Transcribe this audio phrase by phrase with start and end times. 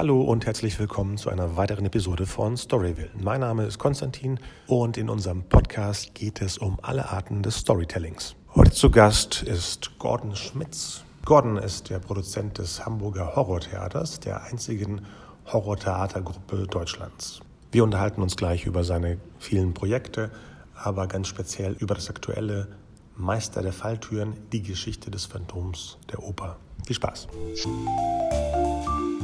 [0.00, 3.10] Hallo und herzlich willkommen zu einer weiteren Episode von Storyville.
[3.22, 8.34] Mein Name ist Konstantin und in unserem Podcast geht es um alle Arten des Storytellings.
[8.54, 11.04] Heute zu Gast ist Gordon Schmitz.
[11.26, 15.02] Gordon ist der Produzent des Hamburger Horrortheaters, der einzigen
[15.52, 17.40] Horrortheatergruppe Deutschlands.
[17.70, 20.30] Wir unterhalten uns gleich über seine vielen Projekte,
[20.74, 22.68] aber ganz speziell über das aktuelle
[23.16, 26.56] Meister der Falltüren, die Geschichte des Phantoms der Oper.
[26.86, 27.28] Viel Spaß!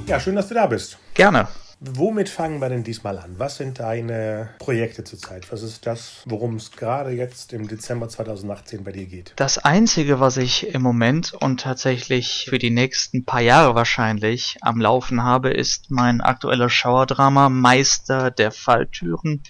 [0.07, 0.99] Ja, schön, dass du da bist.
[1.15, 1.49] Gerne.
[1.81, 3.35] Womit fangen wir denn diesmal an?
[3.39, 5.51] Was sind deine Projekte zurzeit?
[5.51, 9.33] Was ist das, worum es gerade jetzt im Dezember 2018 bei dir geht?
[9.35, 14.81] Das Einzige, was ich im Moment und tatsächlich für die nächsten paar Jahre wahrscheinlich am
[14.81, 19.43] Laufen habe, ist mein aktueller Schauerdrama Meister der Falltüren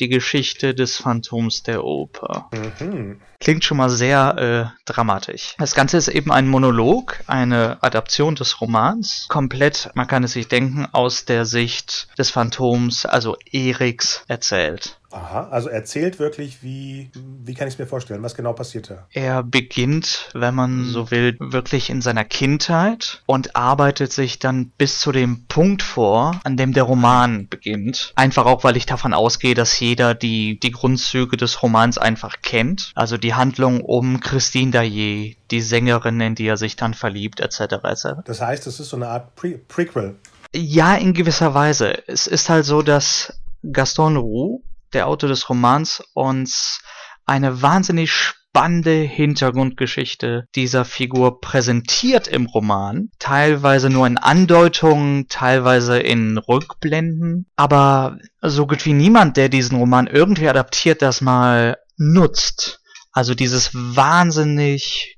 [0.00, 2.50] die Geschichte des Phantoms der Oper.
[2.80, 3.20] Mhm.
[3.40, 5.54] Klingt schon mal sehr äh, dramatisch.
[5.58, 10.48] Das Ganze ist eben ein Monolog, eine Adaption des Romans, komplett, man kann es sich
[10.48, 14.98] denken, aus der Sicht des Phantoms, also Eriks, erzählt.
[15.10, 18.22] Aha, also erzählt wirklich, wie, wie kann ich es mir vorstellen?
[18.22, 19.06] Was genau passiert da?
[19.12, 25.00] Er beginnt, wenn man so will, wirklich in seiner Kindheit und arbeitet sich dann bis
[25.00, 28.12] zu dem Punkt vor, an dem der Roman beginnt.
[28.16, 32.92] Einfach auch, weil ich davon ausgehe, dass jeder die, die Grundzüge des Romans einfach kennt.
[32.94, 37.60] Also die Handlung um Christine Daillet, die Sängerin, in die er sich dann verliebt, etc.
[37.82, 38.08] etc.
[38.26, 40.16] Das heißt, es ist so eine Art Pre Prequel.
[40.54, 42.06] Ja, in gewisser Weise.
[42.06, 43.32] Es ist halt so, dass
[43.72, 44.62] Gaston Roux
[44.92, 46.80] der Autor des Romans, uns
[47.26, 56.38] eine wahnsinnig spannende Hintergrundgeschichte dieser Figur präsentiert im Roman, teilweise nur in Andeutungen, teilweise in
[56.38, 62.80] Rückblenden, aber so gut wie niemand, der diesen Roman irgendwie adaptiert, das mal nutzt.
[63.12, 65.17] Also dieses wahnsinnig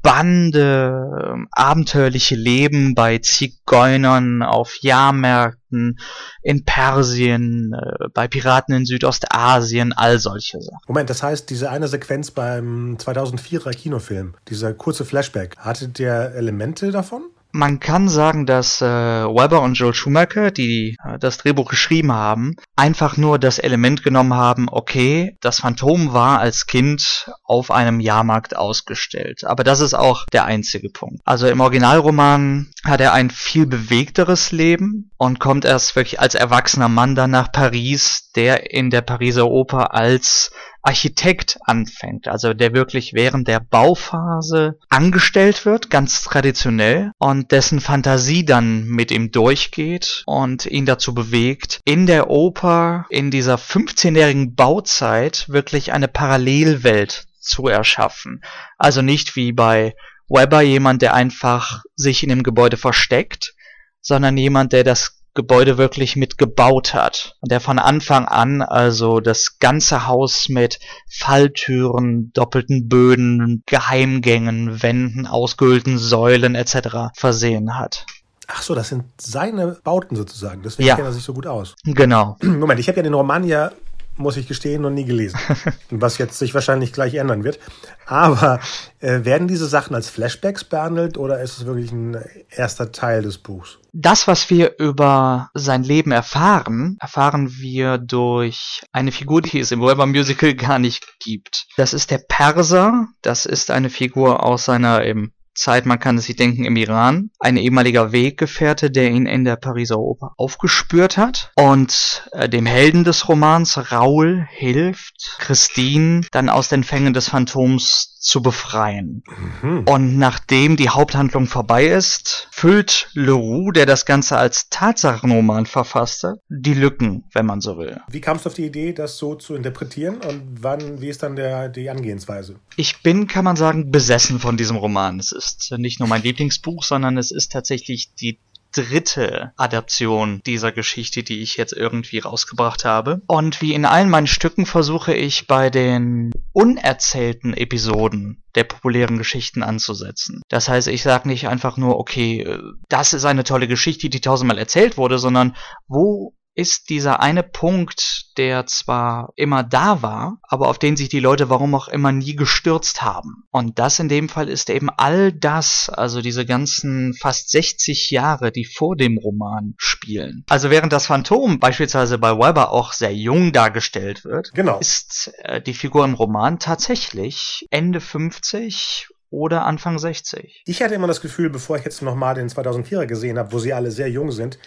[0.00, 5.98] spannende, ähm, abenteuerliche Leben bei Zigeunern auf Jahrmärkten
[6.42, 10.80] in Persien, äh, bei Piraten in Südostasien, all solche Sachen.
[10.88, 16.90] Moment, das heißt, diese eine Sequenz beim 2004er Kinofilm, dieser kurze Flashback, hatte der Elemente
[16.90, 17.24] davon?
[17.52, 22.54] Man kann sagen, dass äh, Weber und Joel Schumacher, die äh, das Drehbuch geschrieben haben,
[22.76, 28.56] einfach nur das Element genommen haben, okay, das Phantom war als Kind auf einem Jahrmarkt
[28.56, 29.44] ausgestellt.
[29.44, 31.20] Aber das ist auch der einzige Punkt.
[31.24, 36.88] Also im Originalroman hat er ein viel bewegteres Leben und kommt erst wirklich als erwachsener
[36.88, 40.50] Mann dann nach Paris, der in der Pariser Oper als
[40.82, 48.44] Architekt anfängt, also der wirklich während der Bauphase angestellt wird, ganz traditionell, und dessen Fantasie
[48.44, 55.48] dann mit ihm durchgeht und ihn dazu bewegt, in der Oper in dieser 15-jährigen Bauzeit
[55.48, 58.42] wirklich eine Parallelwelt zu erschaffen.
[58.78, 59.94] Also nicht wie bei
[60.28, 63.54] Weber jemand, der einfach sich in dem Gebäude versteckt,
[64.00, 67.36] sondern jemand, der das Gebäude wirklich mitgebaut hat.
[67.40, 70.78] Und der von Anfang an also das ganze Haus mit
[71.08, 77.14] Falltüren, doppelten Böden, Geheimgängen, Wänden, ausgehöhlten Säulen etc.
[77.14, 78.04] versehen hat.
[78.48, 80.60] Ach so, das sind seine Bauten sozusagen.
[80.62, 80.96] Deswegen ja.
[80.96, 81.74] kennt er sich so gut aus.
[81.84, 82.36] Genau.
[82.42, 83.72] Moment, ich habe ja den Roman ja
[84.20, 85.38] muss ich gestehen, noch nie gelesen.
[85.90, 87.58] was jetzt sich wahrscheinlich gleich ändern wird.
[88.06, 88.60] Aber
[89.00, 93.38] äh, werden diese Sachen als Flashbacks behandelt oder ist es wirklich ein erster Teil des
[93.38, 93.78] Buchs?
[93.92, 99.80] Das, was wir über sein Leben erfahren, erfahren wir durch eine Figur, die es im
[99.80, 101.66] Weber Musical gar nicht gibt.
[101.76, 103.08] Das ist der Perser.
[103.22, 107.30] Das ist eine Figur aus seiner eben Zeit, man kann es sich denken, im Iran.
[107.38, 111.50] Ein ehemaliger Weggefährte, der ihn in der Pariser Oper aufgespürt hat.
[111.54, 118.16] Und äh, dem Helden des Romans, Raoul, hilft Christine dann aus den Fängen des Phantoms
[118.20, 119.24] zu befreien.
[119.62, 119.84] Mhm.
[119.86, 126.74] Und nachdem die Haupthandlung vorbei ist, füllt Leroux, der das Ganze als Tatsachenroman verfasste, die
[126.74, 128.00] Lücken, wenn man so will.
[128.10, 131.34] Wie kamst du auf die Idee, das so zu interpretieren und wann, wie ist dann
[131.34, 132.56] der, die Angehensweise?
[132.76, 135.18] Ich bin, kann man sagen, besessen von diesem Roman.
[135.18, 138.38] Es ist nicht nur mein Lieblingsbuch, sondern es ist tatsächlich die
[138.72, 143.22] dritte Adaption dieser Geschichte, die ich jetzt irgendwie rausgebracht habe.
[143.26, 149.62] Und wie in allen meinen Stücken versuche ich bei den unerzählten Episoden der populären Geschichten
[149.62, 150.42] anzusetzen.
[150.48, 152.58] Das heißt, ich sage nicht einfach nur, okay,
[152.88, 155.56] das ist eine tolle Geschichte, die tausendmal erzählt wurde, sondern
[155.86, 161.18] wo ist dieser eine Punkt, der zwar immer da war, aber auf den sich die
[161.18, 163.44] Leute warum auch immer nie gestürzt haben.
[163.50, 168.52] Und das in dem Fall ist eben all das, also diese ganzen fast 60 Jahre,
[168.52, 170.44] die vor dem Roman spielen.
[170.50, 174.78] Also während das Phantom beispielsweise bei Weber auch sehr jung dargestellt wird, genau.
[174.78, 180.62] ist äh, die Figur im Roman tatsächlich Ende 50 oder Anfang 60.
[180.66, 183.72] Ich hatte immer das Gefühl, bevor ich jetzt nochmal den 2004er gesehen habe, wo sie
[183.72, 184.58] alle sehr jung sind,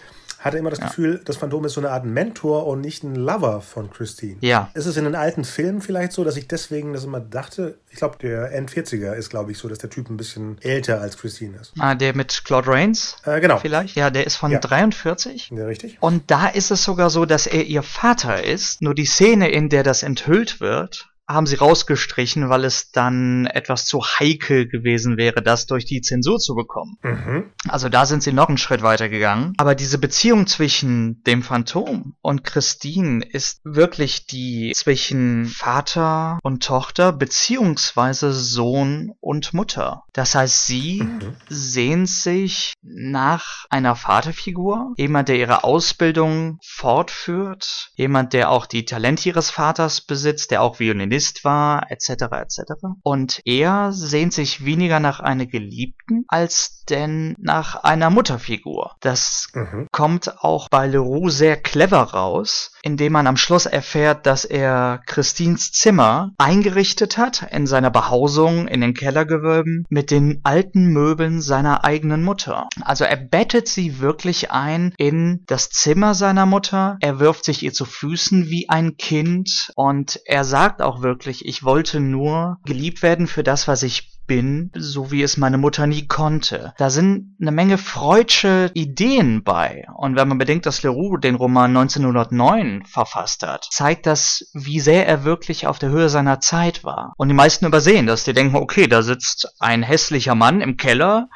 [0.43, 0.87] hatte immer das ja.
[0.87, 4.35] Gefühl, das Phantom ist so eine Art Mentor und nicht ein Lover von Christine.
[4.41, 4.69] Ja.
[4.73, 7.77] Ist es in den alten Filmen vielleicht so, dass ich deswegen das immer dachte?
[7.89, 11.17] Ich glaube, der N40er ist, glaube ich, so, dass der Typ ein bisschen älter als
[11.17, 11.73] Christine ist.
[11.79, 13.15] Ah, der mit Claude Rains?
[13.25, 13.57] Äh, genau.
[13.57, 13.95] Vielleicht?
[13.95, 14.59] Ja, der ist von ja.
[14.59, 15.51] 43.
[15.55, 15.97] Ja, richtig.
[16.01, 18.81] Und da ist es sogar so, dass er ihr Vater ist.
[18.81, 23.85] Nur die Szene, in der das enthüllt wird, haben sie rausgestrichen, weil es dann etwas
[23.85, 26.97] zu heikel gewesen wäre, das durch die Zensur zu bekommen.
[27.01, 27.51] Mhm.
[27.67, 29.53] Also da sind sie noch einen Schritt weiter gegangen.
[29.57, 37.13] Aber diese Beziehung zwischen dem Phantom und Christine ist wirklich die zwischen Vater und Tochter
[37.13, 40.03] beziehungsweise Sohn und Mutter.
[40.11, 41.35] Das heißt, sie mhm.
[41.47, 49.29] sehnt sich nach einer Vaterfigur, jemand, der ihre Ausbildung fortführt, jemand, der auch die Talente
[49.29, 52.09] ihres Vaters besitzt, der auch Violinist Pianist war, etc.
[52.41, 52.61] etc.
[53.03, 58.95] Und er sehnt sich weniger nach einer Geliebten als denn nach einer Mutterfigur.
[58.99, 59.87] Das mhm.
[59.91, 65.71] kommt auch bei Leroux sehr clever raus, indem man am Schluss erfährt, dass er Christines
[65.71, 72.23] Zimmer eingerichtet hat in seiner Behausung in den Kellergewölben mit den alten Möbeln seiner eigenen
[72.23, 72.67] Mutter.
[72.81, 77.73] Also er bettet sie wirklich ein in das Zimmer seiner Mutter, er wirft sich ihr
[77.73, 83.27] zu Füßen wie ein Kind und er sagt auch wirklich, ich wollte nur geliebt werden
[83.27, 86.73] für das, was ich bin, so wie es meine Mutter nie konnte.
[86.77, 89.85] Da sind eine Menge freudsche Ideen bei.
[89.95, 95.07] Und wenn man bedenkt, dass Leroux den Roman 1909 verfasst hat, zeigt das, wie sehr
[95.07, 97.13] er wirklich auf der Höhe seiner Zeit war.
[97.17, 98.23] Und die meisten übersehen das.
[98.23, 101.29] Die denken, okay, da sitzt ein hässlicher Mann im Keller,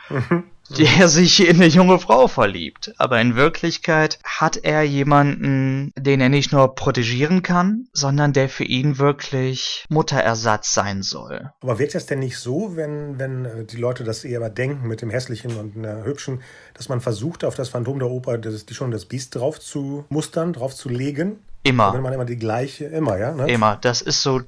[0.69, 2.93] der sich in eine junge Frau verliebt.
[2.97, 8.63] Aber in Wirklichkeit hat er jemanden, den er nicht nur protegieren kann, sondern der für
[8.63, 11.51] ihn wirklich Mutterersatz sein soll.
[11.61, 15.01] Aber wirkt das denn nicht so, wenn, wenn äh, die Leute das eher denken mit
[15.01, 16.41] dem Hässlichen und der Hübschen,
[16.73, 20.05] dass man versucht, auf das Phantom der Oper das, die schon das Biest drauf zu
[20.09, 21.39] mustern, drauf zu legen?
[21.63, 21.93] Immer.
[21.93, 23.33] Wenn man immer die gleiche, immer, ja?
[23.33, 23.51] Ne?
[23.51, 23.77] Immer.
[23.81, 24.41] Das ist so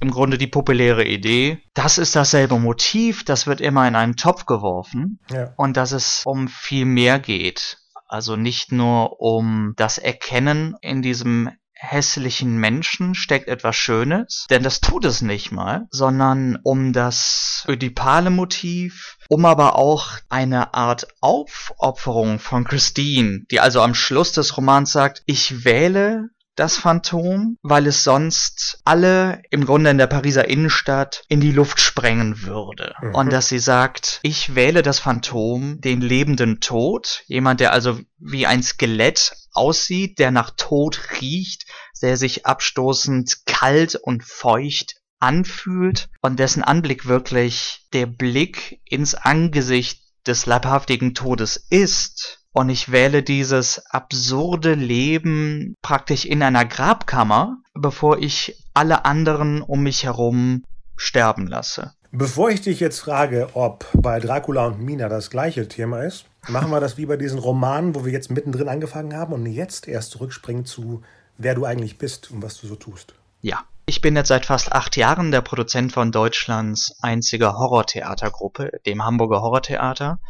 [0.00, 1.58] im Grunde die populäre Idee.
[1.74, 5.52] Das ist dasselbe Motiv, das wird immer in einen Topf geworfen ja.
[5.56, 7.78] und dass es um viel mehr geht.
[8.08, 11.50] Also nicht nur um das Erkennen in diesem
[11.80, 18.28] hässlichen Menschen steckt etwas Schönes, denn das tut es nicht mal, sondern um das ödipale
[18.30, 24.92] Motiv, um aber auch eine Art Aufopferung von Christine, die also am Schluss des Romans
[24.92, 31.22] sagt, ich wähle das Phantom, weil es sonst alle im Grunde in der Pariser Innenstadt
[31.28, 32.94] in die Luft sprengen würde.
[33.00, 33.14] Mhm.
[33.14, 38.46] Und dass sie sagt, ich wähle das Phantom, den lebenden Tod, jemand, der also wie
[38.46, 41.64] ein Skelett aussieht, der nach Tod riecht,
[42.02, 50.00] der sich abstoßend kalt und feucht anfühlt und dessen Anblick wirklich der Blick ins Angesicht
[50.26, 58.18] des leibhaftigen Todes ist und ich wähle dieses absurde Leben praktisch in einer Grabkammer, bevor
[58.18, 60.64] ich alle anderen um mich herum
[60.96, 61.92] sterben lasse.
[62.12, 66.70] Bevor ich dich jetzt frage, ob bei Dracula und Mina das gleiche Thema ist, machen
[66.70, 70.10] wir das wie bei diesen Romanen, wo wir jetzt mittendrin angefangen haben und jetzt erst
[70.10, 71.02] zurückspringen zu,
[71.38, 73.14] wer du eigentlich bist und was du so tust.
[73.40, 73.64] Ja.
[73.86, 79.42] Ich bin jetzt seit fast acht Jahren der Produzent von Deutschlands einziger Horrortheatergruppe, dem Hamburger
[79.42, 80.20] Horrortheater.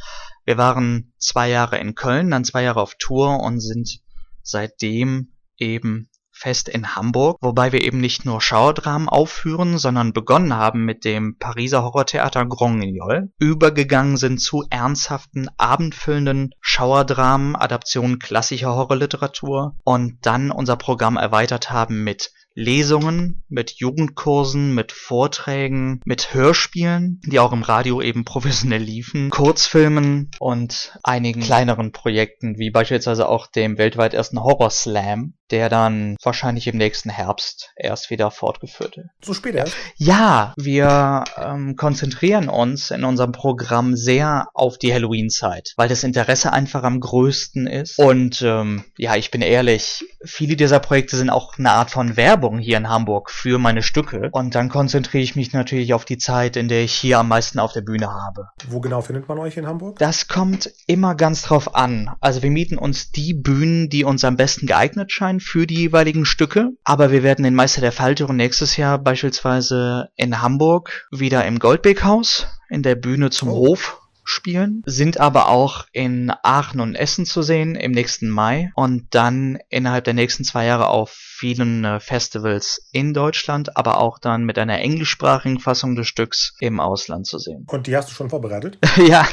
[0.51, 4.01] Wir waren zwei Jahre in Köln, dann zwei Jahre auf Tour und sind
[4.43, 10.85] seitdem eben fest in Hamburg, wobei wir eben nicht nur Schauerdramen aufführen, sondern begonnen haben
[10.85, 19.77] mit dem Pariser Horrortheater Grand Guignol, übergegangen sind zu ernsthaften, abendfüllenden Schauerdramen, Adaptionen klassischer Horrorliteratur
[19.85, 27.39] und dann unser Programm erweitert haben mit Lesungen, mit Jugendkursen, mit Vorträgen, mit Hörspielen, die
[27.39, 33.79] auch im Radio eben professionell liefen, Kurzfilmen und einigen kleineren Projekten, wie beispielsweise auch dem
[33.79, 39.09] weltweit ersten Horror Slam, der dann wahrscheinlich im nächsten Herbst erst wieder fortgeführt wird.
[39.25, 39.75] So spät erst?
[39.97, 46.53] Ja, wir ähm, konzentrieren uns in unserem Programm sehr auf die Halloween-Zeit, weil das Interesse
[46.53, 47.99] einfach am größten ist.
[47.99, 52.40] Und ähm, ja, ich bin ehrlich, viele dieser Projekte sind auch eine Art von Werbung
[52.59, 54.29] hier in Hamburg für meine Stücke.
[54.33, 57.59] Und dann konzentriere ich mich natürlich auf die Zeit, in der ich hier am meisten
[57.59, 58.49] auf der Bühne habe.
[58.69, 59.99] Wo genau findet man euch in Hamburg?
[59.99, 62.11] Das kommt immer ganz drauf an.
[62.21, 66.25] Also wir mieten uns die Bühnen, die uns am besten geeignet scheinen für die jeweiligen
[66.25, 66.71] Stücke.
[66.85, 72.47] Aber wir werden den Meister der Falltüren nächstes Jahr beispielsweise in Hamburg wieder im Goldbeckhaus
[72.69, 73.69] in der Bühne zum oh.
[73.69, 79.09] Hof spielen, sind aber auch in Aachen und Essen zu sehen im nächsten Mai und
[79.11, 84.45] dann innerhalb der nächsten zwei Jahre auf vielen äh, Festivals in Deutschland, aber auch dann
[84.45, 87.65] mit einer englischsprachigen Fassung des Stücks im Ausland zu sehen.
[87.67, 88.79] Und die hast du schon vorbereitet?
[89.09, 89.27] ja,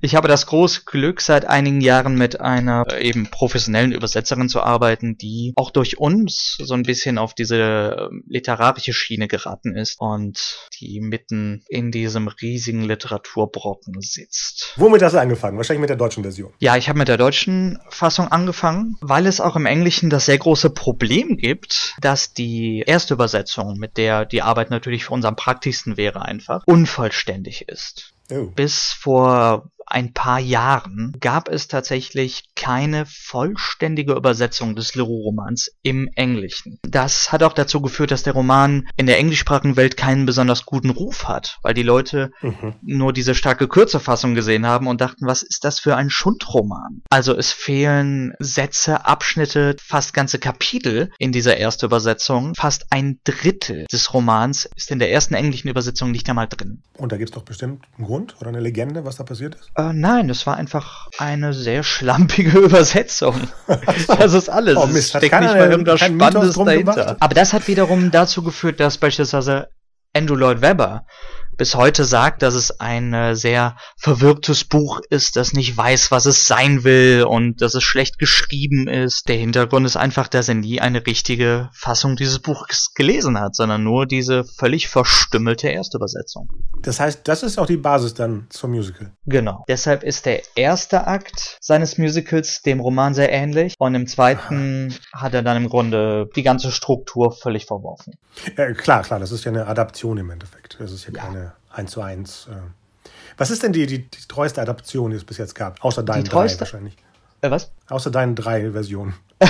[0.00, 4.62] ich habe das große Glück, seit einigen Jahren mit einer äh, eben professionellen Übersetzerin zu
[4.62, 9.96] arbeiten, die auch durch uns so ein bisschen auf diese ähm, literarische Schiene geraten ist
[10.00, 14.72] und die mitten in diesem riesigen Literaturbrocken sitzt.
[14.76, 15.58] Womit hast du angefangen?
[15.58, 16.54] Wahrscheinlich mit der deutschen Version.
[16.58, 20.38] Ja, ich habe mit der deutschen Fassung angefangen, weil es auch im Englischen das sehr
[20.38, 21.49] große Problem gibt,
[22.00, 26.62] dass die erste Übersetzung, mit der die Arbeit natürlich für uns am praktischsten wäre, einfach
[26.66, 28.12] unvollständig ist.
[28.30, 28.46] Oh.
[28.46, 36.78] Bis vor ein paar Jahren gab es tatsächlich keine vollständige Übersetzung des Leroux-Romans im Englischen.
[36.82, 40.90] Das hat auch dazu geführt, dass der Roman in der englischsprachigen Welt keinen besonders guten
[40.90, 42.74] Ruf hat, weil die Leute mhm.
[42.82, 47.02] nur diese starke Kürzefassung gesehen haben und dachten, was ist das für ein Schundroman?
[47.10, 52.54] Also es fehlen Sätze, Abschnitte, fast ganze Kapitel in dieser ersten Übersetzung.
[52.54, 56.82] Fast ein Drittel des Romans ist in der ersten englischen Übersetzung nicht einmal drin.
[56.96, 59.70] Und da gibt es doch bestimmt einen Grund oder eine Legende, was da passiert ist?
[59.80, 63.48] Äh, nein, es war einfach eine sehr schlampige Übersetzung.
[64.18, 64.76] das ist alles.
[64.76, 66.92] Oh, Mist, es steckt nicht mal irgendwas Spannendes dahinter.
[66.94, 67.16] Gemacht?
[67.20, 69.68] Aber das hat wiederum dazu geführt, dass beispielsweise
[70.14, 71.04] Andrew Lloyd Webber
[71.60, 76.24] bis heute sagt, dass es ein äh, sehr verwirrtes Buch ist, das nicht weiß, was
[76.24, 79.28] es sein will und dass es schlecht geschrieben ist.
[79.28, 83.84] Der Hintergrund ist einfach, dass er nie eine richtige Fassung dieses Buches gelesen hat, sondern
[83.84, 86.48] nur diese völlig verstümmelte Erstübersetzung.
[86.80, 89.12] Das heißt, das ist auch die Basis dann zum Musical.
[89.26, 89.66] Genau.
[89.68, 95.24] Deshalb ist der erste Akt seines Musicals dem Roman sehr ähnlich und im zweiten Aha.
[95.24, 98.14] hat er dann im Grunde die ganze Struktur völlig verworfen.
[98.56, 100.78] Ja, klar, klar, das ist ja eine Adaption im Endeffekt.
[100.80, 101.20] Das ist ja, ja.
[101.20, 102.48] keine eins zu eins.
[102.50, 103.08] Äh.
[103.36, 105.82] Was ist denn die, die, die, treueste Adaption, die es bis jetzt gab?
[105.84, 106.96] Außer deinen drei wahrscheinlich.
[107.42, 107.72] Äh, was?
[107.88, 109.14] Außer deinen drei Versionen.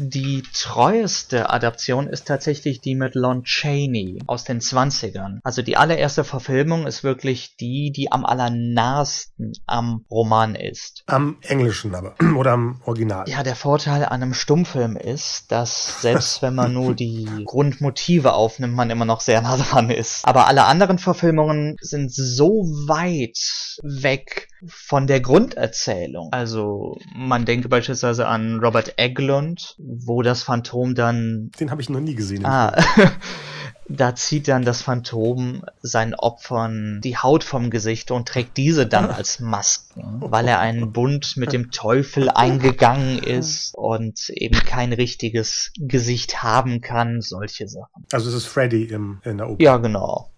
[0.00, 5.40] Die treueste Adaption ist tatsächlich die mit Lon Chaney aus den 20ern.
[5.42, 11.02] Also die allererste Verfilmung ist wirklich die, die am allernahesten am Roman ist.
[11.06, 12.14] Am Englischen aber.
[12.36, 13.28] Oder am Original.
[13.28, 18.74] Ja, der Vorteil an einem Stummfilm ist, dass selbst wenn man nur die Grundmotive aufnimmt,
[18.74, 20.24] man immer noch sehr nah dran ist.
[20.24, 23.36] Aber alle anderen Verfilmungen sind so weit
[23.82, 26.32] weg von der Grunderzählung.
[26.32, 31.50] Also man denke beispielsweise an Robert Eglund, wo das Phantom dann.
[31.60, 32.44] Den habe ich noch nie gesehen.
[32.44, 32.76] Ah,
[33.88, 39.10] da zieht dann das Phantom seinen Opfern die Haut vom Gesicht und trägt diese dann
[39.10, 45.72] als Masken, weil er einen Bund mit dem Teufel eingegangen ist und eben kein richtiges
[45.78, 48.06] Gesicht haben kann, solche Sachen.
[48.12, 49.62] Also es ist Freddy im, in der Oper.
[49.62, 50.30] Ja, genau.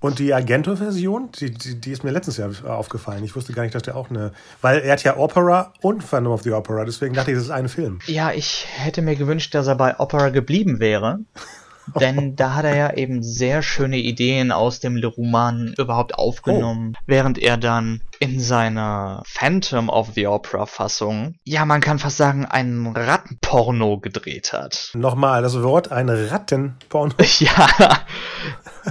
[0.00, 3.22] Und die Argento-Version, die, die, die, ist mir letztens Jahr aufgefallen.
[3.22, 4.32] Ich wusste gar nicht, dass der auch eine.
[4.62, 7.50] Weil er hat ja Opera und Phantom of the Opera, deswegen dachte ich, das ist
[7.50, 7.98] ein Film.
[8.06, 11.20] Ja, ich hätte mir gewünscht, dass er bei Opera geblieben wäre.
[11.98, 17.02] Denn da hat er ja eben sehr schöne Ideen aus dem Roman überhaupt aufgenommen, oh.
[17.06, 22.44] während er dann in seiner Phantom of the Opera Fassung, ja, man kann fast sagen,
[22.44, 24.90] ein Rattenporno gedreht hat.
[24.94, 27.14] Nochmal das Wort, ein Rattenporno.
[27.38, 27.68] ja,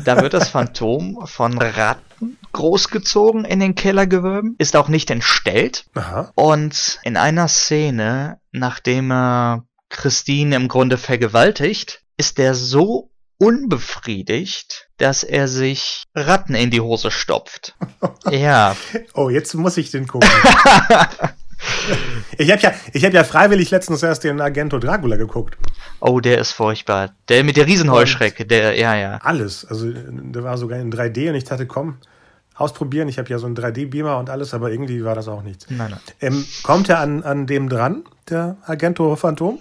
[0.04, 5.86] da wird das Phantom von Ratten großgezogen in den Kellergewölben, ist auch nicht entstellt.
[5.94, 6.32] Aha.
[6.36, 15.24] Und in einer Szene, nachdem er Christine im Grunde vergewaltigt, ist er so unbefriedigt, dass
[15.24, 17.76] er sich Ratten in die Hose stopft.
[18.30, 18.76] ja.
[19.14, 20.30] Oh, jetzt muss ich den gucken.
[22.38, 25.58] ich habe ja, ich hab ja freiwillig letztens erst den Agento Dracula geguckt.
[26.02, 27.16] Oh, der ist furchtbar.
[27.30, 29.20] Der mit der Riesenheuschrecke, der, ja, ja.
[29.24, 29.64] Alles.
[29.64, 32.00] Also, der war sogar in 3D und ich dachte, komm,
[32.60, 33.08] ausprobieren.
[33.08, 35.68] Ich habe ja so einen 3D-Beamer und alles, aber irgendwie war das auch nichts.
[35.70, 36.00] Nein, nein.
[36.20, 39.60] Ähm, kommt er an, an dem dran, der Agento Phantom?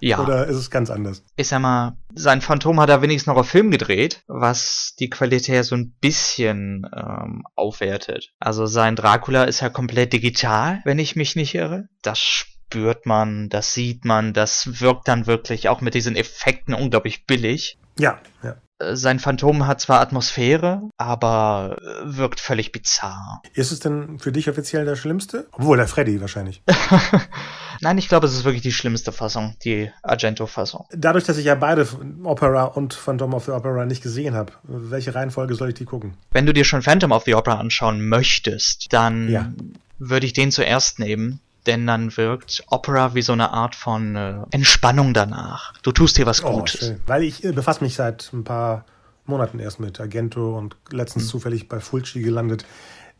[0.00, 0.20] Ja.
[0.20, 1.22] Oder ist es ganz anders?
[1.36, 5.64] Ich sag mal, sein Phantom hat er wenigstens noch auf Film gedreht, was die Qualität
[5.64, 8.32] so ein bisschen ähm, aufwertet.
[8.38, 11.88] Also sein Dracula ist ja komplett digital, wenn ich mich nicht irre.
[12.02, 17.26] Das spürt man, das sieht man, das wirkt dann wirklich auch mit diesen Effekten unglaublich
[17.26, 17.78] billig.
[17.98, 18.56] Ja, ja.
[18.78, 23.40] Sein Phantom hat zwar Atmosphäre, aber wirkt völlig bizarr.
[23.54, 25.48] Ist es denn für dich offiziell der schlimmste?
[25.52, 26.62] Obwohl, der Freddy wahrscheinlich.
[27.80, 30.86] Nein, ich glaube, es ist wirklich die schlimmste Fassung, die Argento-Fassung.
[30.92, 31.86] Dadurch, dass ich ja beide
[32.24, 36.14] Opera und Phantom of the Opera nicht gesehen habe, welche Reihenfolge soll ich die gucken?
[36.30, 39.52] Wenn du dir schon Phantom of the Opera anschauen möchtest, dann ja.
[39.98, 44.36] würde ich den zuerst nehmen denn dann wirkt Opera wie so eine Art von äh,
[44.50, 45.72] Entspannung danach.
[45.82, 46.80] Du tust dir was oh, Gutes.
[46.80, 47.00] Schön.
[47.06, 48.84] Weil ich äh, befasse mich seit ein paar
[49.26, 51.30] Monaten erst mit Argento und letztens hm.
[51.30, 52.64] zufällig bei Fulci gelandet.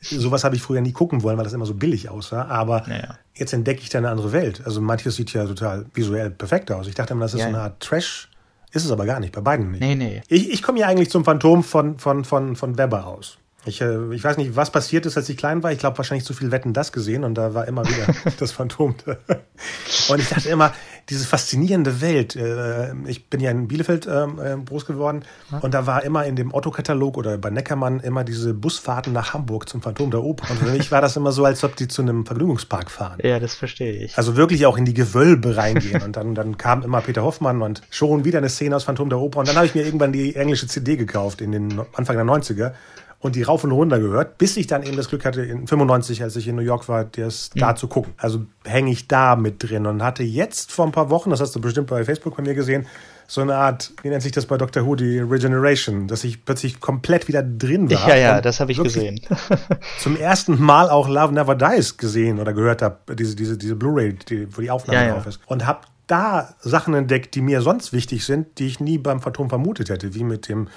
[0.01, 2.47] Sowas habe ich früher nie gucken wollen, weil das immer so billig aussah.
[2.47, 3.19] Aber Naja.
[3.35, 4.63] jetzt entdecke ich da eine andere Welt.
[4.65, 6.87] Also manches sieht ja total visuell perfekt aus.
[6.87, 7.61] Ich dachte immer, das ist Ja, so eine.
[7.63, 8.31] Art Trash.
[8.73, 9.81] Ist es aber gar nicht, bei beiden nicht.
[9.81, 10.23] Nee, nee.
[10.29, 13.39] Ich, ich komme ja eigentlich zum Phantom von, von, von, von Weber aus.
[13.65, 15.73] Ich, äh, ich weiß nicht, was passiert ist, als ich klein war.
[15.73, 18.07] Ich glaube, wahrscheinlich zu viel Wetten das gesehen und da war immer wieder
[18.39, 18.95] das Phantom.
[20.09, 20.73] Und ich dachte immer,
[21.09, 22.37] diese faszinierende Welt.
[22.37, 25.25] Äh, ich bin ja in Bielefeld ähm, äh, groß geworden
[25.63, 29.69] und da war immer in dem Otto-Katalog oder bei Neckermann immer diese Busfahrten nach Hamburg
[29.69, 30.51] zum Phantom der Oper.
[30.51, 33.19] Und für mich war das immer so, als ob die zu einem Vergnügungspark fahren.
[33.23, 34.19] Ja, das verstehe ich.
[34.19, 36.03] Also wirklich auch in die Gewölbe reingehen.
[36.03, 39.19] Und dann, dann kam immer Peter Hoffmann und schon wieder eine Szene aus Phantom der
[39.19, 39.41] Oper.
[39.41, 42.73] Und dann habe ich mir irgendwann die englische CD gekauft in den Anfang der 90er
[43.19, 46.23] und die rauf und runter gehört, bis ich dann eben das Glück hatte, in 95,
[46.23, 48.13] als ich in New York war, das da zu gucken.
[48.17, 51.55] Also hänge ich da mit drin und hatte jetzt vor ein paar Wochen, das hast
[51.55, 52.87] du bestimmt bei Facebook bei mir gesehen,
[53.29, 54.87] so eine Art, wie nennt sich das bei Dr.
[54.87, 58.09] Who, die Regeneration, dass ich plötzlich komplett wieder drin war.
[58.09, 59.21] ja, ja, das habe ich gesehen.
[59.99, 64.13] zum ersten Mal auch Love Never Dies gesehen oder gehört habe, diese, diese, diese Blu-ray,
[64.13, 65.15] die, wo die Aufnahme Ja, ja.
[65.15, 65.41] drauf ist.
[65.47, 69.49] Und habe da Sachen entdeckt, die mir sonst wichtig sind, die ich nie beim Phantom
[69.49, 70.69] vermutet hätte, wie mit dem,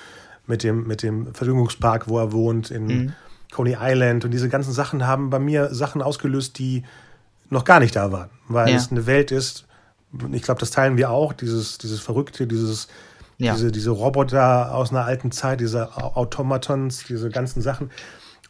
[0.49, 3.13] mit dem, mit dem Vergnügungspark, wo er wohnt, in Mhm.
[3.51, 4.25] Coney Island.
[4.25, 6.83] Und diese ganzen Sachen haben bei mir Sachen ausgelöst, die
[7.49, 8.75] noch gar nicht da waren, weil Ja.
[8.75, 9.65] es eine Welt ist,
[10.31, 12.87] ich glaube, das teilen wir auch, dieses, dieses Verrückte, dieses,
[13.37, 13.53] Ja.
[13.53, 17.89] diese, diese Roboter aus einer alten Zeit, diese Au- Automatons, diese ganzen Sachen.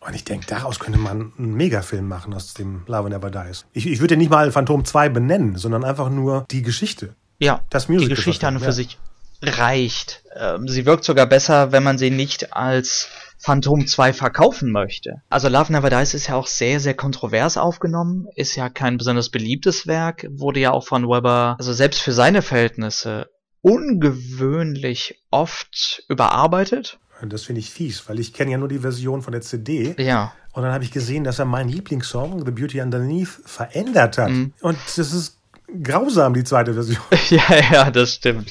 [0.01, 3.65] Und ich denke, daraus könnte man einen Megafilm machen aus dem Love Never Dies.
[3.73, 7.15] Ich, ich würde nicht mal Phantom 2 benennen, sondern einfach nur die Geschichte.
[7.37, 8.71] Ja, Das die Musical Geschichte an und für ja.
[8.71, 8.97] sich
[9.41, 10.23] reicht.
[10.35, 15.21] Ähm, sie wirkt sogar besser, wenn man sie nicht als Phantom 2 verkaufen möchte.
[15.29, 19.29] Also Love Never Dies ist ja auch sehr, sehr kontrovers aufgenommen, ist ja kein besonders
[19.29, 23.29] beliebtes Werk, wurde ja auch von Weber, also selbst für seine Verhältnisse,
[23.61, 26.99] ungewöhnlich oft überarbeitet.
[27.27, 29.93] Das finde ich fies, weil ich kenne ja nur die Version von der CD.
[29.97, 34.29] Ja, Und dann habe ich gesehen, dass er meinen Lieblingssong, The Beauty Underneath, verändert hat.
[34.29, 34.53] Mhm.
[34.61, 35.38] Und das ist
[35.83, 36.97] grausam, die zweite Version.
[37.29, 38.49] Ja, ja, das stimmt.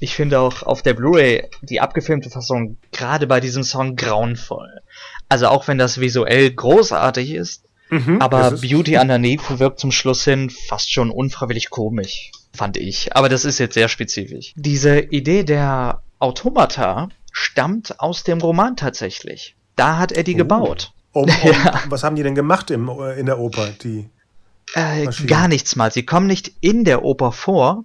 [0.00, 4.80] Ich finde auch auf der Blu-ray die abgefilmte Fassung gerade bei diesem Song grauenvoll.
[5.28, 7.64] Also auch wenn das visuell großartig ist,
[8.18, 13.14] aber das ist- Beauty Underneath wirkt zum Schluss hin fast schon unfreiwillig komisch, fand ich.
[13.16, 14.52] Aber das ist jetzt sehr spezifisch.
[14.56, 19.54] Diese Idee der Automata stammt aus dem Roman tatsächlich.
[19.76, 20.92] Da hat er die gebaut.
[21.12, 21.82] Um, um, Ja.
[21.88, 23.68] Was haben die denn gemacht im, äh, in der Oper?
[23.82, 24.08] Die,
[24.74, 25.92] Äh, gar nichts mal.
[25.92, 27.84] Sie kommen nicht in der Oper vor,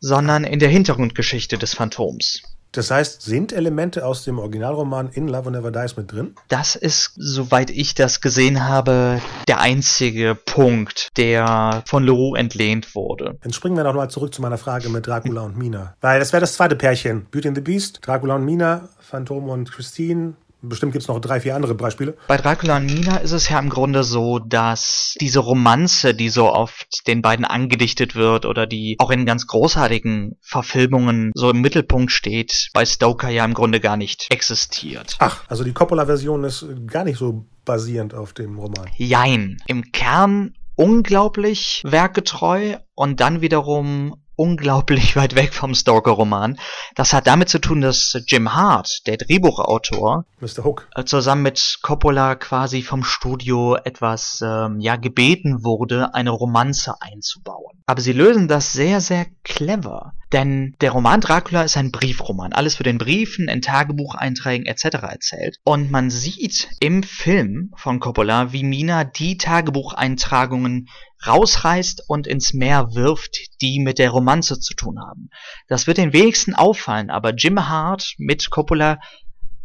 [0.00, 2.42] sondern in der Hintergrundgeschichte des Phantoms.
[2.72, 6.34] das heißt, sind Elemente aus dem Originalroman in Love Never Dies mit drin?
[6.48, 13.38] Das ist, soweit ich das gesehen habe, der einzige Punkt, der von Leroux entlehnt wurde.
[13.42, 15.94] Dann springen wir noch mal zurück zu meiner Frage mit Dracula und Mina.
[16.00, 17.26] Weil das wäre das zweite Pärchen.
[17.30, 20.34] Beauty and the Beast, Dracula und Mina, Phantom und Christine.
[20.68, 22.16] Bestimmt gibt es noch drei, vier andere Beispiele.
[22.26, 26.52] Bei Dracula und Mina ist es ja im Grunde so, dass diese Romanze, die so
[26.52, 32.12] oft den beiden angedichtet wird oder die auch in ganz großartigen Verfilmungen so im Mittelpunkt
[32.12, 35.16] steht, bei Stoker ja im Grunde gar nicht existiert.
[35.18, 38.88] Ach, also die Coppola-Version ist gar nicht so basierend auf dem Roman.
[38.96, 39.58] Jein.
[39.66, 46.58] Im Kern unglaublich werkgetreu und dann wiederum unglaublich weit weg vom Stoker-Roman.
[46.94, 50.64] Das hat damit zu tun, dass Jim Hart, der Drehbuchautor, Mr.
[50.64, 50.88] Hook.
[50.94, 57.82] äh, zusammen mit Coppola quasi vom Studio etwas ähm, ja gebeten wurde, eine Romanze einzubauen.
[57.86, 60.14] Aber sie lösen das sehr, sehr clever.
[60.34, 62.52] Denn der Roman Dracula ist ein Briefroman.
[62.52, 64.84] Alles für den Briefen, in Tagebucheinträgen etc.
[65.02, 65.58] erzählt.
[65.62, 70.88] Und man sieht im Film von Coppola, wie Mina die Tagebucheintragungen
[71.24, 75.30] rausreißt und ins Meer wirft, die mit der Romanze zu tun haben.
[75.68, 78.98] Das wird den wenigsten auffallen, aber Jim Hart mit Coppola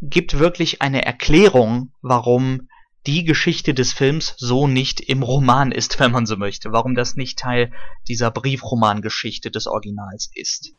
[0.02, 2.69] gibt wirklich eine Erklärung, warum
[3.08, 6.72] die Geschichte des Films so nicht im Roman ist, wenn man so möchte.
[6.72, 7.72] Warum das nicht Teil
[8.08, 10.72] dieser Briefromangeschichte des Originals ist.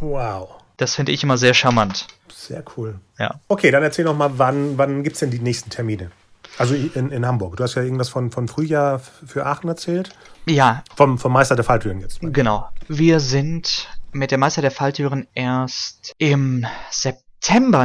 [0.00, 0.50] Wow.
[0.76, 2.06] Das finde ich immer sehr charmant.
[2.34, 3.00] Sehr cool.
[3.18, 3.40] Ja.
[3.48, 6.10] Okay, dann erzähl noch mal, wann, wann gibt es denn die nächsten Termine?
[6.58, 7.56] Also in, in Hamburg.
[7.56, 10.10] Du hast ja irgendwas von, von Frühjahr für Aachen erzählt.
[10.46, 12.20] Ja, Vom, vom Meister der Falltüren jetzt.
[12.20, 12.68] genau.
[12.88, 17.25] Wir sind mit der Meister der Falltüren erst im September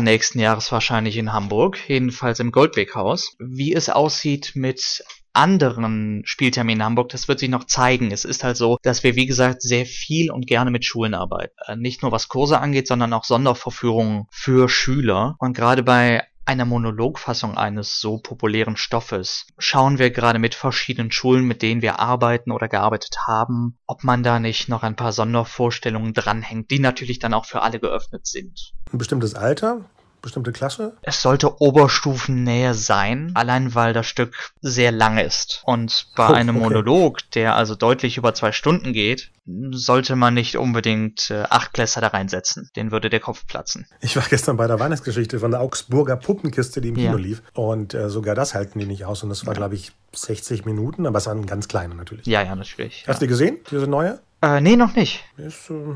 [0.02, 3.36] nächsten Jahres wahrscheinlich in Hamburg, jedenfalls im Goldweghaus.
[3.40, 8.12] Wie es aussieht mit anderen Spielterminen in Hamburg, das wird sich noch zeigen.
[8.12, 11.54] Es ist halt so, dass wir, wie gesagt, sehr viel und gerne mit Schulen arbeiten.
[11.68, 15.36] Äh, Nicht nur was Kurse angeht, sondern auch Sondervorführungen für Schüler.
[15.40, 21.46] Und gerade bei einer Monologfassung eines so populären Stoffes schauen wir gerade mit verschiedenen Schulen,
[21.46, 26.14] mit denen wir arbeiten oder gearbeitet haben, ob man da nicht noch ein paar Sondervorstellungen
[26.14, 28.74] dranhängt, die natürlich dann auch für alle geöffnet sind.
[28.92, 29.86] Ein bestimmtes Alter?
[30.22, 30.98] Bestimmte Klasse?
[31.02, 35.62] Es sollte Oberstufennähe sein, allein weil das Stück sehr lang ist.
[35.66, 36.66] Und bei Oh, einem okay.
[36.66, 39.32] Monolog, der also deutlich über zwei Stunden geht,
[39.72, 42.70] sollte man nicht unbedingt äh, Achtklässler da reinsetzen.
[42.76, 43.88] Den würde der Kopf platzen.
[44.00, 47.12] Ich war gestern bei der Weihnachtsgeschichte von der Augsburger Puppenkiste, die im Ja.
[47.12, 47.42] Kino lief.
[47.54, 49.24] Und äh, sogar das halten die nicht aus.
[49.24, 52.26] Und das war, glaube ich, 60 Minuten, aber es waren ganz kleine natürlich.
[52.28, 53.06] Ja, ja, natürlich.
[53.08, 54.20] Hast du die gesehen, diese neue?
[54.44, 54.58] Ja.
[54.58, 55.24] Äh, nee, noch nicht.
[55.38, 55.96] Ist äh,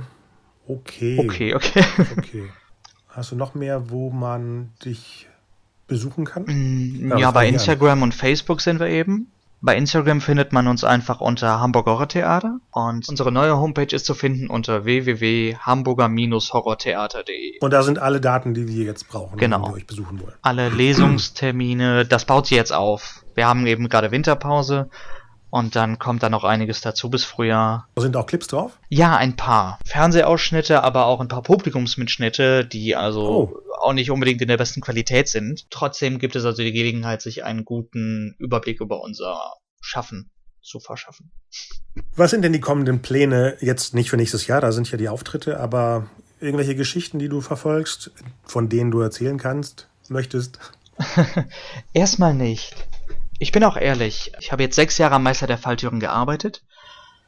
[0.67, 1.17] okay.
[1.19, 1.83] Okay, okay.
[2.17, 2.49] Okay.
[3.15, 5.27] Hast du noch mehr, wo man dich
[5.87, 6.43] besuchen kann?
[6.45, 7.53] Mm, Ja, ja, bei an.
[7.53, 9.31] Instagram und Facebook sind wir eben.
[9.61, 14.13] Bei Instagram findet man uns einfach unter Hamburger Horrortheater und unsere neue Homepage ist zu
[14.13, 17.59] finden unter www.hamburger-horrortheater.de.
[17.61, 19.61] Und da sind alle Daten, die wir jetzt brauchen, Genau.
[19.63, 20.33] wenn wir euch besuchen wollen.
[20.41, 23.23] Alle Lesungstermine, das baut sich jetzt auf.
[23.33, 24.89] Wir haben eben gerade Winterpause
[25.55, 27.87] und dann kommt da noch einiges dazu bis Frühjahr.
[27.95, 28.77] Sind auch Clips drauf?
[28.89, 33.59] Ja, ein paar Fernsehausschnitte, aber auch ein paar Publikumsmitschnitte, die also Oh.
[33.81, 35.71] auch nicht unbedingt in der besten Qualität sind.
[35.71, 40.29] Trotzdem gibt es also die Gelegenheit, sich einen guten Überblick über unser Schaffen
[40.61, 41.31] zu verschaffen.
[42.17, 44.59] Was sind denn die kommenden Pläne jetzt nicht für nächstes Jahr?
[44.59, 46.07] Da sind ja die Auftritte, aber
[46.41, 48.11] irgendwelche Geschichten, die du verfolgst,
[48.43, 50.59] von denen du erzählen kannst, möchtest?
[51.93, 52.75] Erstmal nicht.
[53.39, 56.63] Ich bin auch ehrlich, ich habe jetzt sechs Jahre am Meister der Falltüren gearbeitet.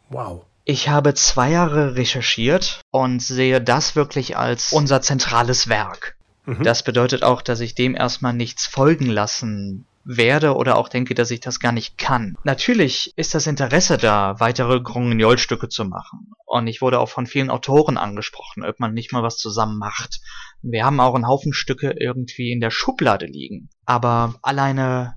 [0.09, 0.45] Wow.
[0.63, 6.17] Ich habe zwei Jahre recherchiert und sehe das wirklich als unser zentrales Werk.
[6.45, 6.63] Mhm.
[6.63, 11.31] Das bedeutet auch, dass ich dem erstmal nichts folgen lassen werde oder auch denke, dass
[11.31, 12.37] ich das gar nicht kann.
[12.43, 16.31] Natürlich ist das Interesse da, weitere Grongniol-Stücke zu machen.
[16.45, 20.21] Und ich wurde auch von vielen Autoren angesprochen, ob man nicht mal was zusammen macht.
[20.61, 23.69] Wir haben auch einen Haufen Stücke irgendwie in der Schublade liegen.
[23.85, 25.16] Aber alleine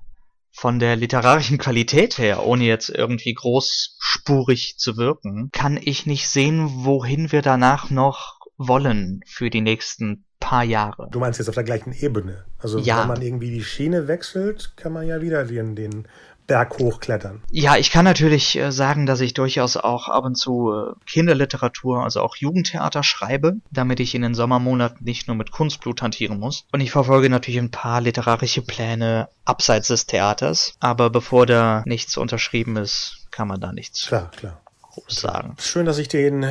[0.52, 6.84] von der literarischen Qualität her, ohne jetzt irgendwie großspurig zu wirken, kann ich nicht sehen,
[6.84, 11.08] wohin wir danach noch wollen für die nächsten paar Jahre.
[11.10, 12.44] Du meinst jetzt auf der gleichen Ebene.
[12.58, 13.00] Also Ja.
[13.00, 16.08] wenn man irgendwie die Schiene wechselt, kann man ja wieder den, den
[16.50, 17.42] Berg hochklettern.
[17.52, 22.02] Ja, ich kann natürlich äh, sagen, dass ich durchaus auch ab und zu äh, Kinderliteratur,
[22.02, 26.64] also auch Jugendtheater schreibe, damit ich in den Sommermonaten nicht nur mit Kunstblut hantieren muss.
[26.72, 32.16] Und ich verfolge natürlich ein paar literarische Pläne abseits des Theaters, aber bevor da nichts
[32.16, 34.60] unterschrieben ist, kann man da nichts Klar, klar.
[34.80, 35.54] groß sagen.
[35.60, 36.44] Schön, dass ich den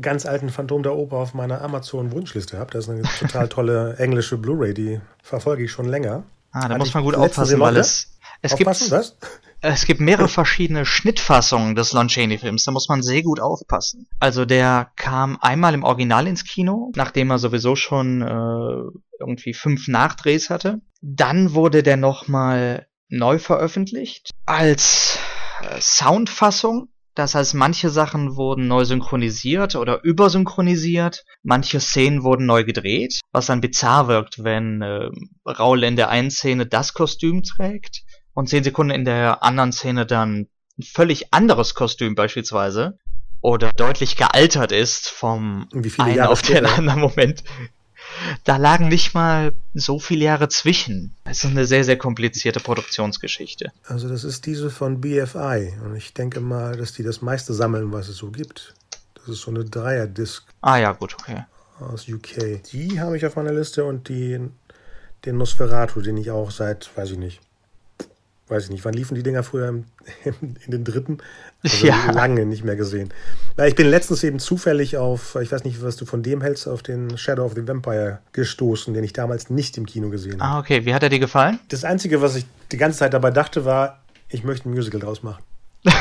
[0.00, 2.70] ganz alten Phantom der Oper auf meiner Amazon-Wunschliste habe.
[2.70, 6.22] Das ist eine total tolle englische Blu-ray, die verfolge ich schon länger.
[6.52, 7.84] Ah, da Hatte muss man gut aufpassen, weil ne?
[8.42, 9.16] Es es gibt Aufpassen, was?
[9.60, 14.08] Es gibt mehrere verschiedene Schnittfassungen des Lon Chaney Films, da muss man sehr gut aufpassen.
[14.18, 19.86] Also der kam einmal im Original ins Kino, nachdem er sowieso schon äh, irgendwie fünf
[19.86, 20.80] Nachdrehs hatte.
[21.00, 25.18] Dann wurde der nochmal neu veröffentlicht als
[25.62, 26.88] äh, Soundfassung.
[27.14, 33.46] Das heißt, manche Sachen wurden neu synchronisiert oder übersynchronisiert, manche Szenen wurden neu gedreht, was
[33.46, 35.10] dann bizarr wirkt, wenn äh,
[35.46, 38.02] Raul in der einen Szene das Kostüm trägt
[38.34, 42.98] und zehn Sekunden in der anderen Szene dann ein völlig anderes Kostüm beispielsweise
[43.40, 47.44] oder deutlich gealtert ist vom Und wie viele einen Jahre auf den anderen Moment.
[48.44, 51.14] Da lagen nicht mal so viele Jahre zwischen.
[51.24, 53.72] Es ist eine sehr, sehr komplizierte Produktionsgeschichte.
[53.84, 55.74] Also das ist diese von BFI.
[55.84, 58.74] Und ich denke mal, dass die das meiste sammeln, was es so gibt.
[59.14, 61.44] Das ist so eine Dreier-Disc Ah ja, gut, okay.
[61.80, 62.62] aus UK.
[62.72, 64.38] Die habe ich auf meiner Liste und die,
[65.24, 67.40] den Nosferatu, den ich auch seit, weiß ich nicht,
[68.48, 69.84] weiß ich nicht, wann liefen die Dinger früher im,
[70.40, 71.18] in den dritten?
[71.62, 72.10] Also Ja.
[72.10, 73.12] lange nicht mehr gesehen.
[73.66, 76.82] Ich bin letztens eben zufällig auf, ich weiß nicht, was du von dem hältst, auf
[76.82, 80.54] den Shadow of the Vampire gestoßen, den ich damals nicht im Kino gesehen habe.
[80.56, 80.84] Ah, okay.
[80.84, 81.60] Wie hat er dir gefallen?
[81.68, 85.22] Das Einzige, was ich die ganze Zeit dabei dachte, war, ich möchte ein Musical draus
[85.22, 85.42] machen.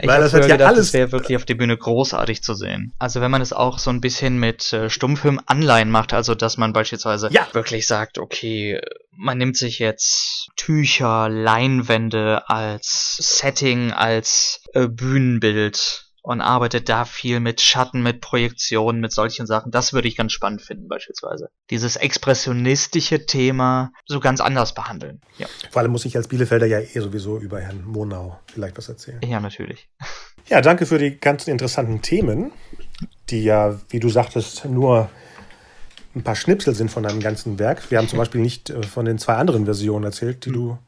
[0.00, 2.54] Ich Weil das hat ja gedacht, alles- das wäre wirklich auf der Bühne großartig zu
[2.54, 2.92] sehen.
[2.98, 6.72] Also wenn man es auch so ein bisschen mit äh, Stummfilm-Anleihen macht, also dass man
[6.72, 7.46] beispielsweise Ja.
[7.52, 8.80] wirklich sagt, okay,
[9.12, 17.38] man nimmt sich jetzt Tücher, Leinwände als Setting, als äh, Bühnenbild und arbeitet da viel
[17.38, 19.70] mit Schatten, mit Projektionen, mit solchen Sachen.
[19.70, 21.50] Das würde ich ganz spannend finden beispielsweise.
[21.70, 25.20] Dieses expressionistische Thema so ganz anders behandeln.
[25.38, 28.88] Ja, Vor allem muss ich als Bielefelder ja eh sowieso über Herrn Monau vielleicht was
[28.88, 29.20] erzählen.
[29.24, 29.88] ja natürlich.
[30.48, 32.52] Ja, danke für die ganzen interessanten Themen,
[33.30, 35.10] die ja, wie du sagtest, nur
[36.14, 37.90] ein paar Schnipsel sind von einem ganzen Werk.
[37.90, 40.78] Wir haben zum Beispiel nicht äh, von den zwei anderen Versionen erzählt, die du aus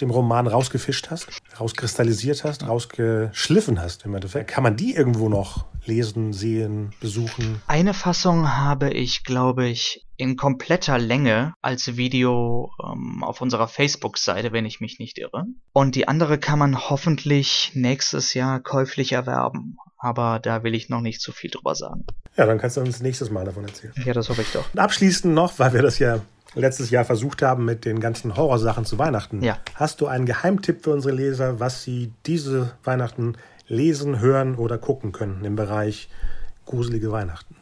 [0.00, 4.50] dem Roman rausgefischt hast, rauskristallisiert hast, rausgeschliffen hast im Endeffekt.
[4.50, 7.62] Kann man die irgendwo noch lesen, sehen, besuchen?
[7.66, 14.52] Eine Fassung habe ich, glaube ich, in kompletter Länge als Video ähm, auf unserer Facebook-Seite,
[14.52, 15.44] wenn ich mich nicht irre.
[15.72, 19.78] Und die andere kann man hoffentlich nächstes Jahr käuflich erwerben.
[19.98, 22.04] Aber da will ich noch nicht zu viel drüber sagen.
[22.36, 23.92] Ja, dann kannst du uns nächstes Mal davon erzählen.
[24.04, 24.64] Ja, das hoffe ich doch.
[24.72, 26.20] Und abschließend noch, weil wir das ja
[26.54, 29.42] letztes Jahr versucht haben mit den ganzen Horrorsachen zu Weihnachten.
[29.42, 29.58] Ja.
[29.74, 33.36] Hast du einen Geheimtipp für unsere Leser, was sie diese Weihnachten
[33.66, 36.08] lesen, hören oder gucken können im Bereich
[36.66, 37.56] gruselige Weihnachten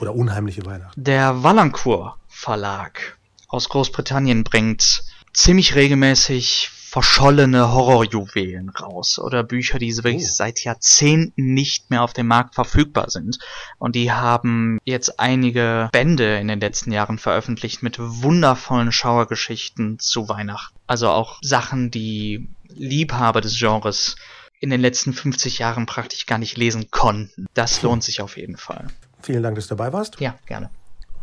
[0.00, 1.02] oder unheimliche Weihnachten?
[1.02, 3.16] Der Wallancourt Verlag
[3.48, 10.32] aus Großbritannien bringt ziemlich regelmäßig verschollene Horrorjuwelen raus oder Bücher, die wirklich Oh.
[10.32, 13.40] seit Jahrzehnten nicht mehr auf dem Markt verfügbar sind.
[13.78, 20.28] Und die haben jetzt einige Bände in den letzten Jahren veröffentlicht mit wundervollen Schauergeschichten zu
[20.28, 20.78] Weihnachten.
[20.86, 24.14] Also auch Sachen, die Liebhaber des Genres
[24.60, 27.46] in den letzten 50 Jahren praktisch gar nicht lesen konnten.
[27.54, 28.86] Das lohnt sich auf jeden Fall.
[29.20, 30.20] Vielen Dank, dass du dabei warst.
[30.20, 30.70] Ja, gerne.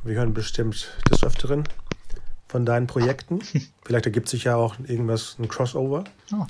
[0.04, 1.64] Wir hören bestimmt des Öfteren
[2.52, 3.42] von deinen Projekten.
[3.86, 6.04] Vielleicht ergibt sich ja auch irgendwas, ein Crossover.
[6.34, 6.46] Oh.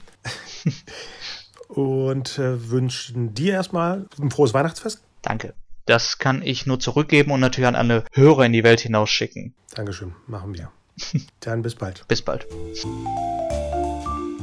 [1.74, 5.02] Und äh, wünschen dir erstmal ein frohes Weihnachtsfest.
[5.22, 5.54] Danke.
[5.86, 9.54] Das kann ich nur zurückgeben und natürlich an alle Hörer in die Welt hinausschicken.
[9.74, 10.72] Dankeschön, machen wir.
[11.40, 12.08] Dann bis bald.
[12.08, 12.46] Bis bald.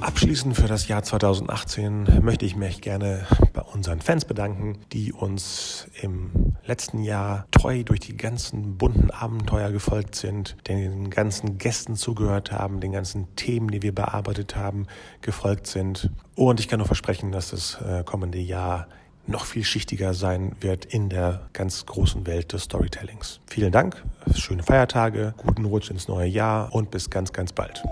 [0.00, 5.88] Abschließend für das Jahr 2018 möchte ich mich gerne bei unseren Fans bedanken, die uns
[6.02, 12.52] im letzten Jahr treu durch die ganzen bunten Abenteuer gefolgt sind, den ganzen Gästen zugehört
[12.52, 14.86] haben, den ganzen Themen, die wir bearbeitet haben,
[15.20, 16.10] gefolgt sind.
[16.34, 18.86] Und ich kann nur versprechen, dass das äh, kommende Jahr
[19.26, 23.40] noch viel schichtiger sein wird in der ganz großen Welt des Storytellings.
[23.46, 24.02] Vielen Dank,
[24.34, 27.82] schöne Feiertage, guten Rutsch ins neue Jahr und bis ganz, ganz bald.